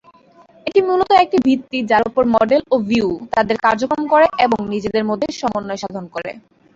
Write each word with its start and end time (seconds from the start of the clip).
এটি 0.67 0.79
মূলত 0.87 1.11
একটি 1.23 1.37
ভিত্তি 1.47 1.77
যার 1.89 2.03
ওপর 2.09 2.23
মডেল 2.35 2.61
ও 2.71 2.85
ভিউ 2.89 3.07
তাদের 3.33 3.57
কার্যক্রম 3.65 4.03
করে 4.13 4.27
এবং 4.45 4.59
নিজেদের 4.73 5.03
মধ্যে 5.09 5.27
সমন্বয় 5.39 5.81
সাধন 5.83 6.05
করে। 6.15 6.31